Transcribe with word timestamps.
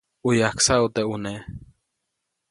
ʼU 0.23 0.29
yajksaʼu 0.39 0.87
teʼ 0.95 1.05
ʼune. 1.09 1.33